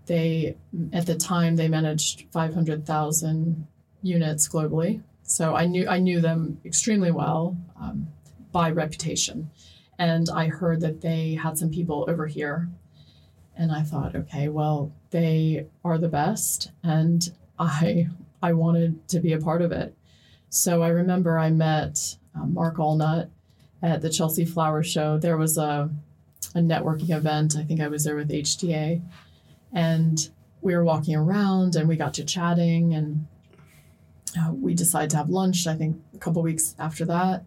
[0.08, 0.56] they,
[0.92, 3.68] at the time, they managed 500,000
[4.02, 5.02] units globally.
[5.24, 8.08] So I knew I knew them extremely well um,
[8.52, 9.52] by reputation,
[10.00, 12.68] and I heard that they had some people over here,
[13.56, 17.22] and I thought, okay, well, they are the best, and
[17.60, 18.08] I
[18.42, 19.96] I wanted to be a part of it.
[20.50, 23.30] So I remember I met uh, Mark Allnutt
[23.82, 25.18] at the Chelsea Flower Show.
[25.18, 25.90] There was a,
[26.56, 27.56] a networking event.
[27.58, 29.02] I think I was there with HTA.
[29.74, 30.30] And
[30.62, 33.28] we were walking around and we got to chatting and
[34.38, 37.44] uh, we decided to have lunch, I think a couple weeks after that.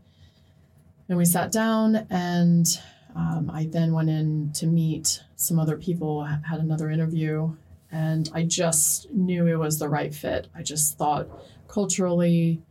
[1.13, 2.67] And we sat down and
[3.15, 7.55] um, I then went in to meet some other people, had another interview,
[7.91, 10.49] and I just knew it was the right fit.
[10.55, 11.29] I just thought
[11.69, 12.63] culturally,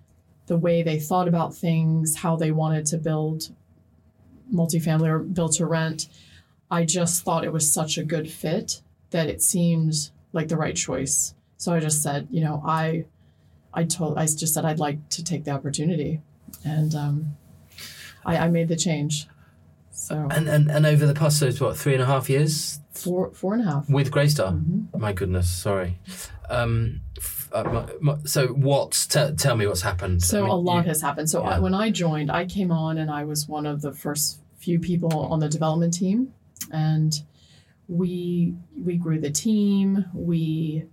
[0.48, 3.52] the way they thought about things, how they wanted to build
[4.52, 6.10] multifamily or build to rent,
[6.72, 10.76] I just thought it was such a good fit that it seemed like the right
[10.76, 11.36] choice.
[11.58, 13.06] So I just said, you know, I,
[13.72, 16.22] I told, I just said I'd like to take the opportunity,
[16.66, 17.38] and um,
[18.26, 19.28] I, I made the change.
[19.92, 23.32] So And, and and over the past so what three and a half years four,
[23.34, 23.90] four and a half.
[23.90, 24.54] with Greystar.
[24.54, 24.98] Mhm.
[25.00, 26.00] My goodness, sorry.
[26.50, 27.02] Um,
[27.54, 28.92] uh, my, my, so what?
[29.10, 30.24] t- tell me what's happened?
[30.24, 31.30] So I mean, a lot you- has happened.
[31.30, 31.50] So yeah.
[31.58, 34.80] I, when I joined, I came on and I was one of the first few
[34.80, 36.34] people on the development team,
[36.72, 37.14] and
[37.88, 40.06] we we grew the team.
[40.14, 40.86] We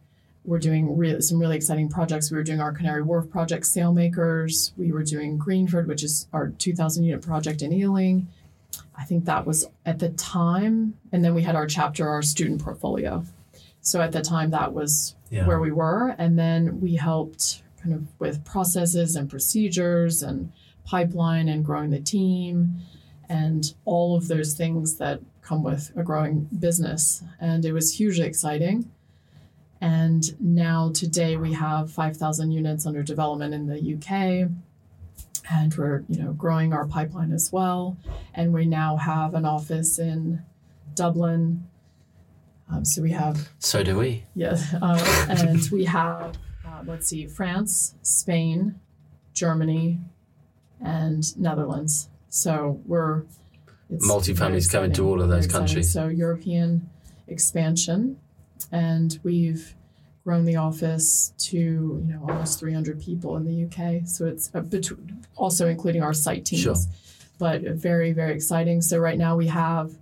[0.48, 2.30] were doing re- some really exciting projects.
[2.30, 4.72] We were doing our Canary Wharf project, Sailmakers.
[4.78, 8.28] We were doing Greenford, which is our 2,000 unit project in Ealing.
[8.96, 12.62] I think that was at the time, and then we had our chapter, our student
[12.62, 13.24] portfolio.
[13.80, 15.46] So at the time, that was Yeah.
[15.46, 20.50] where we were, and then we helped kind of with processes and procedures and
[20.84, 22.76] pipeline and growing the team
[23.28, 27.22] and all of those things that come with a growing business.
[27.38, 28.90] And it was hugely exciting.
[29.80, 34.50] And now today we have 5,000 units under development in the UK.
[35.50, 37.96] And we're, you know, growing our pipeline as well.
[38.34, 40.42] And we now have an office in
[40.94, 41.66] Dublin.
[42.70, 44.24] Um, so we have So do we.
[44.34, 46.36] Yes, uh, and we have,
[46.66, 48.78] uh, let's see, France, Spain,
[49.32, 50.00] Germany,
[50.80, 52.10] and Netherlands.
[52.28, 53.22] So we're
[53.90, 55.92] it's Multifamilies coming to all of those countries.
[55.92, 56.90] So European
[57.26, 58.18] expansion,
[58.72, 59.74] and we've
[60.24, 64.06] grown the office to you know almost 300 people in the UK.
[64.06, 64.80] So it's uh, a
[65.36, 66.76] also including our site teams, Sure.
[67.38, 68.82] but very very exciting.
[68.82, 69.96] So right now we have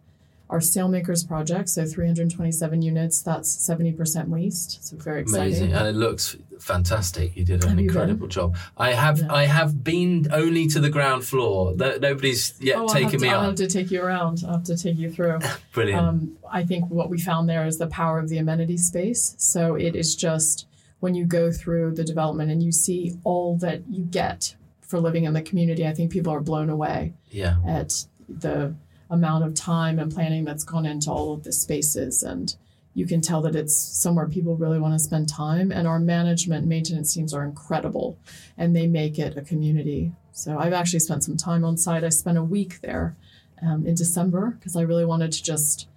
[0.48, 3.20] our Sailmakers project, so 327 units.
[3.20, 4.84] That's 70% leased.
[4.84, 5.46] So very exciting.
[5.46, 7.36] Amazing, and it looks fantastic.
[7.36, 8.56] You did an Have incredible job.
[8.76, 9.32] I have, Yeah.
[9.32, 11.74] I have been only to the ground floor.
[11.74, 14.44] No- Nobody's yet Oh, I'll taken me to, I'll have to take you around.
[14.46, 15.38] I'll have to take you through.
[15.72, 16.00] Brilliant.
[16.00, 19.34] Um, I think what we found there is the power of the amenity space.
[19.38, 20.66] So it is just
[21.00, 25.24] when you go through the development and you see all that you get for living
[25.24, 28.74] in the community, I think people are blown away yeah, at the
[29.10, 32.22] amount of time and planning that's gone into all of the spaces.
[32.22, 32.54] And
[32.94, 35.70] you can tell that it's somewhere people really want to spend time.
[35.70, 38.18] And our management maintenance teams are incredible
[38.56, 40.12] and they make it a community.
[40.32, 42.04] So I've actually spent some time on site.
[42.04, 43.16] I spent a week there
[43.62, 45.88] um, in December because I really wanted to just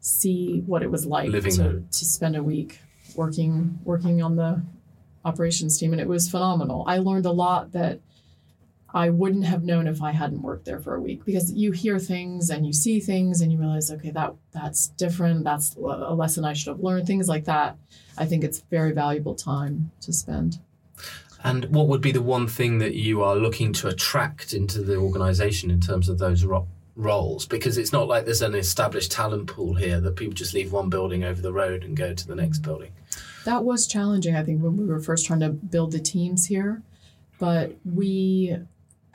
[0.00, 1.82] see what it was like Living to, there.
[1.90, 2.80] to spend a week
[3.16, 4.62] working working on the
[5.24, 6.84] operations team and it was phenomenal.
[6.86, 8.00] I learned a lot that
[8.92, 11.98] I wouldn't have known if I hadn't worked there for a week because you hear
[11.98, 16.44] things and you see things and you realize okay that that's different that's a lesson
[16.44, 17.76] I should have learned things like that.
[18.18, 20.58] I think it's very valuable time to spend.
[21.44, 24.96] and what would be the one thing that you are looking to attract into the
[24.96, 27.46] organisation in terms of those ro- roles?
[27.46, 30.90] Because it's not like there's an established talent pool here that people just leave one
[30.90, 32.92] building over the road and go to the next building.
[33.44, 36.82] That was challenging, I think, when we were first trying to build the teams here.
[37.38, 38.58] But we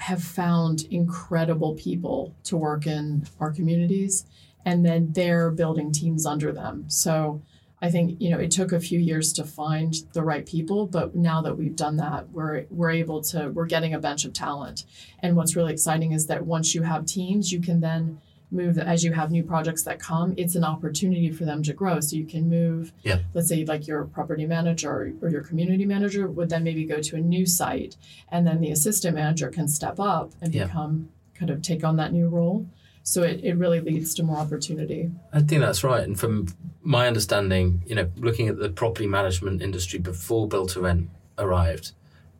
[0.05, 4.23] have found incredible people to work in our communities,
[4.63, 6.85] and then they're building teams under them.
[6.87, 7.41] So
[7.81, 11.15] I think you know it took a few years to find the right people, but
[11.15, 14.85] now that we've done that, we're we're able to we're getting a bench of talent.
[15.23, 18.21] And what's really exciting is that once you have teams, you can then
[18.55, 20.33] move as you have new projects that come.
[20.37, 21.99] It's an opportunity for them to grow.
[21.99, 23.19] So you can move Yeah.
[23.33, 27.15] let's say like your property manager or your community manager would then maybe go to
[27.15, 27.97] a new site
[28.29, 30.65] and then the assistant manager can step up and Yeah.
[30.65, 32.65] become kind of take on that new role
[33.03, 36.03] so it, it really leads to more opportunity I think that's right.
[36.07, 36.47] And from
[36.81, 41.91] my understanding, you know, looking at the property management industry before Build to Rent arrived,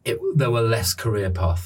[0.05, 1.63] it there were less career path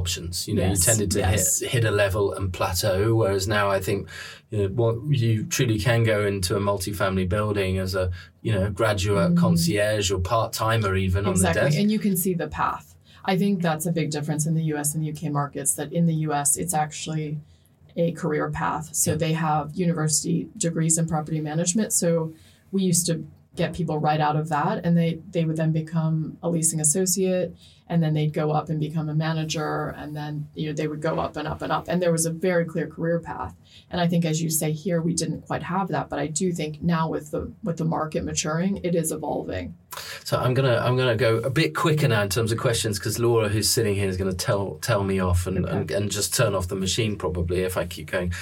[0.00, 0.46] options.
[0.48, 1.60] You know, Yes, you tended to yes.
[1.60, 3.14] hit hit a level and plateau.
[3.14, 4.08] Whereas now, I think
[4.50, 8.10] you know what you truly can go into a multifamily building as a
[8.42, 11.54] you know graduate concierge or part timer even on the Mm.
[11.54, 11.78] desk.
[11.78, 12.86] and you can see the path
[13.32, 16.04] i think that's a big difference in the us and the uk markets that in
[16.06, 17.38] the us it's actually
[17.96, 19.16] a career path so Yeah.
[19.24, 22.32] they have university degrees in property management so
[22.70, 23.14] we used to
[23.56, 27.48] get people right out of that and they they would then become a leasing associate
[27.88, 31.02] and then they'd go up and become a manager and then you know they would
[31.02, 33.54] go up and up and up and there was a very clear career path
[33.90, 36.52] and i think as you say here we didn't quite have that but i do
[36.52, 39.74] think now with the with the market maturing it is evolving
[40.24, 43.18] So I'm gonna I'm gonna go a bit quicker now in terms of questions because
[43.18, 46.54] Laura, who's sitting here, is gonna tell tell me off and, and, and just turn
[46.54, 48.32] off the machine probably if I keep going.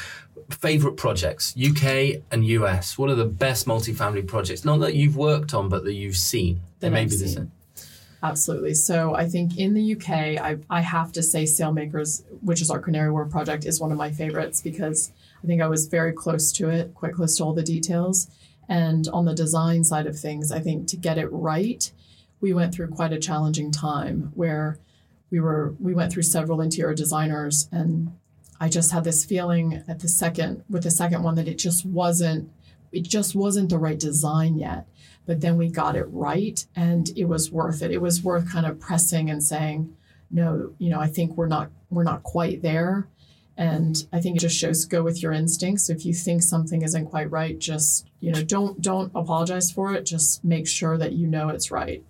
[0.50, 2.96] Favorite projects, UK and US.
[2.96, 4.64] What are the best multifamily projects?
[4.64, 6.60] Not that you've worked on, but that you've seen.
[6.80, 7.52] They That may I've be the same.
[8.22, 8.74] Absolutely.
[8.74, 12.78] So I think in the UK, I, I have to say Sailmakers, which is our
[12.78, 15.10] Canary Wharf project, is one of my favorites because
[15.42, 18.28] I think I was very close to it, quite close to all the details.
[18.68, 21.90] And on the design side of things, I think to get it right,
[22.40, 24.78] we went through quite a challenging time where
[25.30, 28.12] we were we went through several interior designers and
[28.60, 31.84] I just had this feeling at the second with the second one that it just
[31.84, 32.50] wasn't
[32.92, 34.86] it just wasn't the right design yet.
[35.24, 37.90] But then we got it right and it was worth it.
[37.90, 39.96] It was worth kind of pressing and saying
[40.34, 43.08] no you know i think we're not we're not quite there.
[43.56, 45.90] And i think it just shows go with your instincts.
[45.90, 50.04] If you think something isn't quite right just you know don't don't apologize for it.
[50.04, 52.02] Just make sure that you know it's right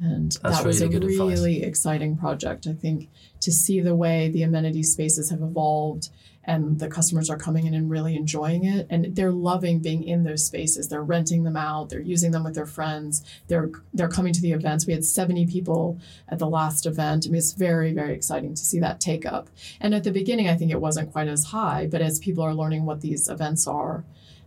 [0.00, 1.38] and That's that was really a good advice.
[1.38, 3.08] really exciting project i think
[3.40, 6.08] to see the way the amenity spaces have evolved
[6.46, 8.86] and the customers are coming in and really enjoying it.
[8.90, 10.88] And they're loving being in those spaces.
[10.88, 11.88] They're renting them out.
[11.88, 13.24] They're using them with their friends.
[13.48, 14.86] They're they're coming to the events.
[14.86, 17.26] We had 70 people at the last event.
[17.26, 19.48] I mean, it's very very exciting to see that take up.
[19.80, 22.54] And at the beginning i think it wasn't quite as high but as people are
[22.54, 24.04] learning what these events are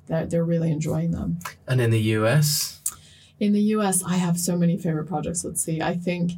[0.08, 1.40] that they're really enjoying them.
[1.68, 2.82] And in the US,
[3.40, 5.44] in the US, I have so many favorite projects.
[5.44, 5.82] Let's see.
[5.82, 6.34] I think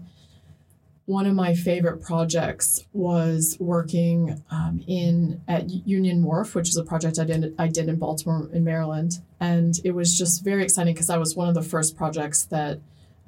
[1.06, 6.84] one of my favorite projects was working um, in at Union Wharf, which is a
[6.84, 10.94] project I did I did in Baltimore in Maryland, and it was just very exciting
[10.94, 12.80] because I was one of the first projects that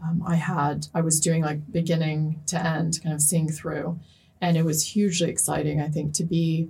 [0.03, 0.87] um, I had.
[0.93, 3.99] I was doing like beginning to end, kind of seeing through,
[4.39, 5.81] and it was hugely exciting.
[5.81, 6.69] I think to be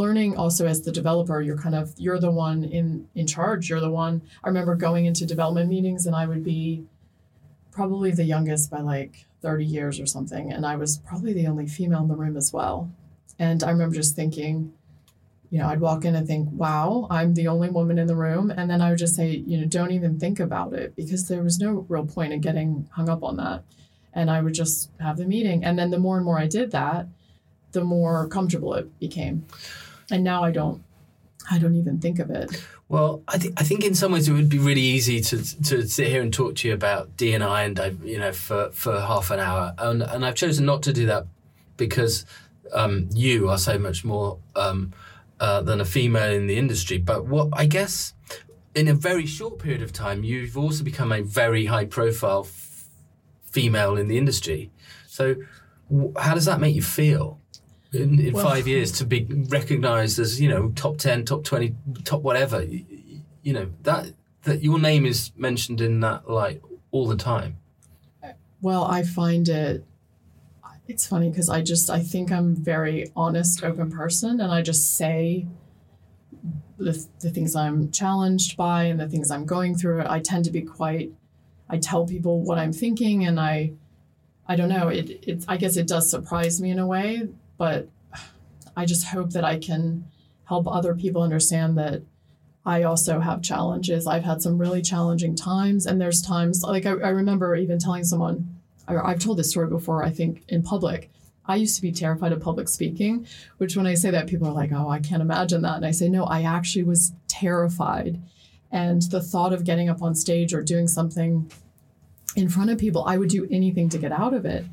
[0.00, 3.80] learning also as the developer you're kind of you're the one in in charge you're
[3.88, 6.84] the one i remember going into development meetings and i would be
[7.70, 10.52] probably the youngest by like 30 years or something.
[10.52, 12.90] And I was probably the only female in the room as well.
[13.38, 14.72] And I remember just thinking,
[15.50, 18.50] you know, I'd walk in and think, wow, I'm the only woman in the room.
[18.50, 21.42] And then I would just say, you know, don't even think about it because there
[21.42, 23.64] was no real point in getting hung up on that.
[24.12, 25.64] And I would just have the meeting.
[25.64, 27.06] And then the more and more I did that,
[27.72, 29.46] the more comfortable it became.
[30.10, 30.82] And now I don't,
[31.50, 32.62] I don't even think of it.
[32.88, 35.86] Well, I think I think in some ways it would be really easy to to
[35.86, 39.00] sit here and talk to you about D and I, I, you know, for for
[39.00, 41.26] half an hour, and and I've chosen not to do that
[41.76, 42.26] because
[42.72, 44.92] um, you are so much more um,
[45.38, 46.98] uh, than a female in the industry.
[46.98, 48.14] But what I guess
[48.74, 52.88] in a very short period of time, you've also become a very high profile f-
[53.44, 54.70] female in the industry.
[55.06, 55.36] So,
[56.16, 57.39] how does that make you feel?
[57.92, 58.96] In, in Well- five years hmm.
[58.98, 61.74] to be recognized as you know top 10 top 20
[62.04, 62.62] top whatever.
[62.62, 62.84] You,
[63.42, 64.12] you know that
[64.44, 67.56] that your name is mentioned in that light all the time.
[68.62, 69.84] Well, I find it
[70.90, 74.96] it's funny because I just I think I'm very honest, open person and I just
[74.96, 75.46] say
[76.76, 80.04] the, the things I'm challenged by and the things I'm going through.
[80.06, 81.12] I tend to be quite
[81.68, 83.72] I tell people what I'm thinking and I
[84.48, 87.28] I don't know, it it's I guess it does surprise me in a way,
[87.60, 87.90] but
[88.74, 90.06] I just hope that I can
[90.44, 92.00] help other people understand that
[92.64, 94.06] I also have challenges.
[94.06, 98.04] I've had some really challenging times, and there's times like I, I remember even telling
[98.04, 98.58] someone,
[98.88, 101.10] I, I've told this story before, I think in public.
[101.44, 103.26] I used to be terrified of public speaking,
[103.58, 105.76] which when I say that, people are like, oh, I can't imagine that.
[105.76, 108.22] And I say, no, I actually was terrified.
[108.72, 111.52] And the thought of getting up on stage or doing something
[112.34, 114.64] in front of people, I would do anything to get out of it.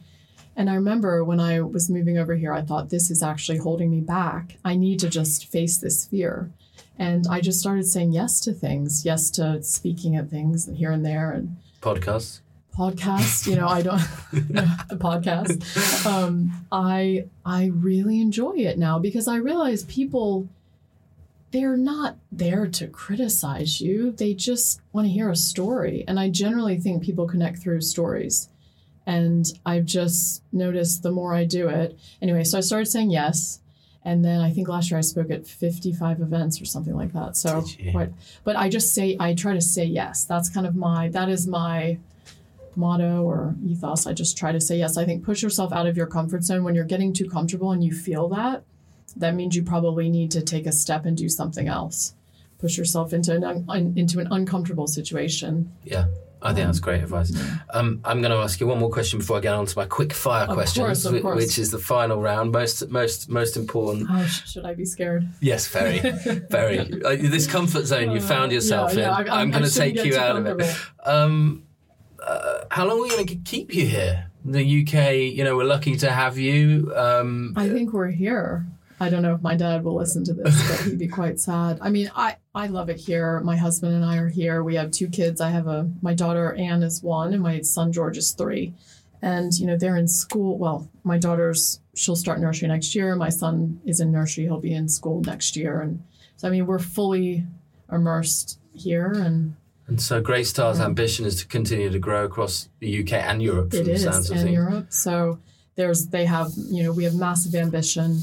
[0.58, 3.92] And I remember when I was moving over here, I thought, this is actually holding
[3.92, 4.58] me back.
[4.66, 6.52] I need to just face this fear.
[6.98, 11.06] And I just started saying yes to things, yes to speaking at things here and
[11.06, 12.42] there and podcasts
[12.78, 13.48] podcasts.
[13.48, 13.98] You know, I don't
[14.32, 16.06] the podcast.
[16.06, 20.48] Um, I I really enjoy it now because I realize people
[21.52, 24.12] they're not there to criticize you.
[24.12, 26.04] They just want to hear a story.
[26.08, 28.50] And I generally think people connect through stories.
[29.08, 31.98] And I've just noticed the more I do it.
[32.22, 33.62] Anyway, so I started saying yes.
[34.04, 37.38] And then I think last year I spoke at 55 events or something like that.
[37.38, 38.12] So, quite,
[38.44, 40.26] but I just say, I try to say yes.
[40.26, 42.00] That's kind of my, that is my
[42.76, 44.06] motto or ethos.
[44.06, 44.98] I just try to say yes.
[44.98, 46.66] I think push yourself out of your comfort zone.
[46.66, 48.64] When you're getting too comfortable and you feel that,
[49.16, 52.14] that means you probably need to take a step and do something else.
[52.60, 55.72] Push yourself into an un, into an uncomfortable situation.
[55.86, 56.08] yeah
[56.42, 57.32] I think that's great advice.
[57.74, 59.86] Um, I'm going to ask you one more question before I get on to my
[59.86, 61.36] quick fire Of questions, course, of course.
[61.36, 64.08] which is the final round, most most most important.
[64.10, 65.28] Oh, sh- should I be scared?
[65.42, 66.00] Yes, very,
[66.50, 66.80] very.
[66.80, 69.26] Uh, this comfort zone you found yourself Uh, yeah, in.
[69.26, 70.78] yeah, I- I'm going to take you out of it.
[71.06, 71.64] Um,
[72.26, 74.30] uh, how long are we going to keep you here?
[74.46, 76.94] The UK, you know, we're lucky to have you.
[76.96, 78.66] Um, I think we're here.
[79.00, 81.78] I don't know if my dad will listen to this, but he'd be quite sad.
[81.82, 83.40] I mean, I I love it here.
[83.42, 84.64] My husband and I are here.
[84.64, 85.40] We have two kids.
[85.42, 88.74] I have a my daughter Anne is one, and my son George is three.
[89.22, 90.58] And you know they're in school.
[90.58, 93.16] Well, my daughter's she'll start nursery next year.
[93.16, 94.46] My son is in nursery.
[94.46, 95.82] He'll be in school next year.
[95.82, 96.04] And
[96.36, 97.46] so I mean we're fully
[97.92, 99.56] immersed here, and
[99.88, 100.86] and so Greystar's Yeah.
[100.86, 103.74] ambition is to continue to grow across the UK and Europe.
[103.74, 104.54] It is sounds of in things.
[104.54, 104.86] Europe.
[104.90, 105.40] So
[105.76, 108.22] there's they have you know we have massive ambition.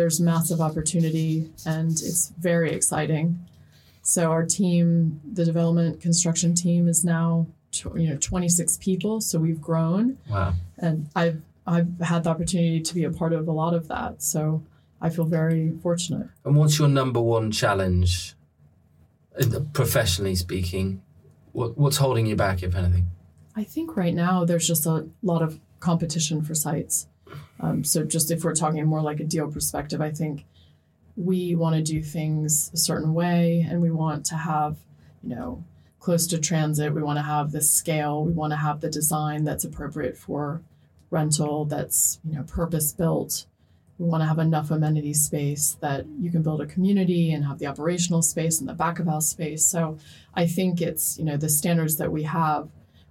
[0.00, 3.38] There's massive opportunity, and it's very exciting.
[4.00, 7.46] So our team, the development construction team, is now
[7.94, 9.20] you know 26 people.
[9.20, 10.54] So we've grown, Wow.
[10.78, 14.22] and I've I've had the opportunity to be a part of a lot of that.
[14.22, 14.62] So
[15.02, 16.28] I feel very fortunate.
[16.46, 18.34] And what's your number one challenge,
[19.38, 21.02] uh, professionally speaking?
[21.52, 23.08] What, what's holding you back, if anything?
[23.54, 27.06] I think right now there's just a lot of competition for sites.
[27.60, 30.44] Um, so just if we're talking more like a deal perspective, I think
[31.16, 34.76] we want to do things a certain way, and we want to have,
[35.22, 35.64] you know,
[35.98, 36.94] close to transit.
[36.94, 38.24] We want to have the scale.
[38.24, 40.62] We want to have the design that's appropriate for
[41.10, 41.66] rental.
[41.66, 43.46] That's you know purpose built.
[43.98, 47.58] We want to have enough amenity space that you can build a community and have
[47.58, 49.66] the operational space and the back of house space.
[49.66, 49.98] So
[50.34, 52.70] I think it's you know the standards that we have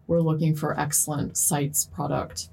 [0.09, 2.49] we're looking for excellent sites, product,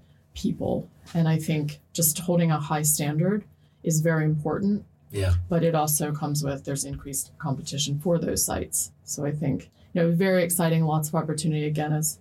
[0.46, 0.88] people.
[1.14, 3.44] And I think just holding a high standard
[3.82, 5.34] is very important, Yeah.
[5.48, 8.92] but it also comes with there's increased competition for those sites.
[9.04, 12.18] So I think, you know, very exciting, lots of opportunity again, as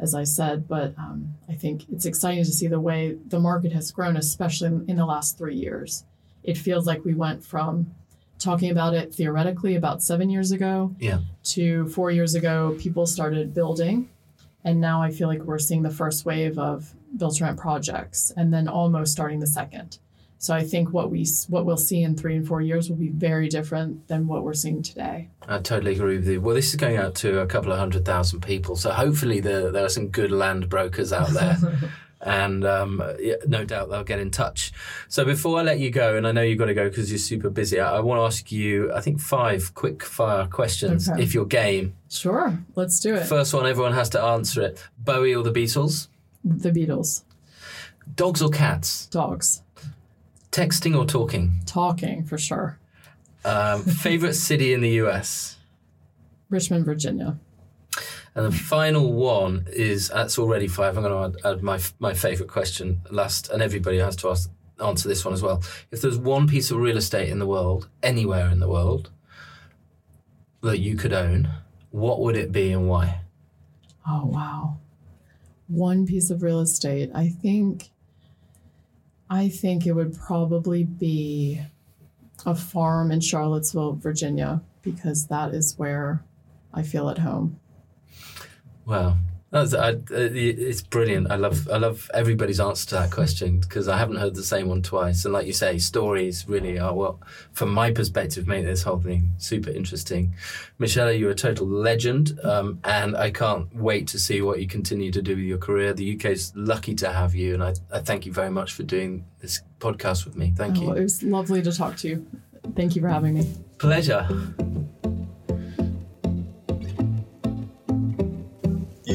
[0.00, 3.72] as I said, but um, I think it's exciting to see the way the market
[3.72, 6.04] has grown, especially in, in the last three years.
[6.44, 7.92] It feels like we went from
[8.38, 11.18] talking about it theoretically about seven years ago Yeah.
[11.54, 14.08] to four years ago, people started building
[14.68, 18.30] And now I feel like we're seeing the first wave of build to rent projects
[18.36, 19.98] and then almost starting the second.
[20.36, 23.08] So I think what we what we'll see in three and four years will be
[23.08, 25.30] very different than what we're seeing today.
[25.48, 26.42] I totally agree with you.
[26.42, 29.72] Well, this is going out to a couple of hundred thousand people, so hopefully there
[29.72, 31.56] there are some good land brokers out there.
[32.20, 34.72] and um, yeah, no doubt they'll get in touch.
[35.08, 37.18] So before I let you go, and I know you've got to go because you're
[37.18, 41.22] super busy, I, I want to ask you, I think, five quick fire questions Okay.
[41.22, 41.94] if you're game.
[42.10, 43.24] Sure, let's do it.
[43.26, 44.82] First one, everyone has to answer it.
[44.98, 46.08] Bowie or the Beatles?
[46.44, 47.22] the Beatles,
[48.16, 49.06] Dogs or cats?
[49.06, 49.62] dogs,
[50.50, 51.60] Texting or talking?
[51.66, 52.78] talking for sure.
[53.44, 55.56] Um, favorite city in the US?
[56.50, 57.38] Richmond, Virginia.
[58.34, 60.96] And the final one is that's already five.
[60.96, 64.50] I'm going to add, add my my favorite question last, and everybody has to ask,
[64.84, 65.62] answer this one as well.
[65.90, 69.10] If there's one piece of real estate in the world, anywhere in the world,
[70.62, 71.50] that you could own,
[71.90, 73.20] what would it be and why?
[74.06, 74.78] Oh wow.
[75.66, 77.10] One piece of real estate.
[77.14, 77.90] I think
[79.30, 81.60] I think it would probably be
[82.46, 86.24] a farm in Charlottesville, Virginia, because that is where
[86.72, 87.60] I feel at home.
[88.88, 89.16] Wow,
[89.50, 91.30] that's I, uh, it's brilliant.
[91.30, 94.68] I love I love everybody's answer to that question because I haven't heard the same
[94.68, 95.26] one twice.
[95.26, 97.16] And like you say, stories really are what,
[97.52, 100.32] from my perspective, make this whole thing super interesting.
[100.78, 105.12] Michelle, you're a total legend, um, and I can't wait to see what you continue
[105.12, 105.92] to do with your career.
[105.92, 109.26] The UK's lucky to have you, and I, I thank you very much for doing
[109.40, 110.54] this podcast with me.
[110.56, 110.92] Thank Oh, you.
[110.92, 112.26] it was lovely to talk to you.
[112.74, 113.46] Thank you for having me.
[113.78, 114.26] Pleasure.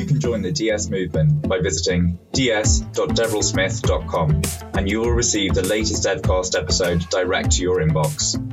[0.04, 4.42] You can join the DS movement by visiting ds.deverellsmith.com
[4.74, 8.53] and you will receive the latest Devcast episode direct to your inbox.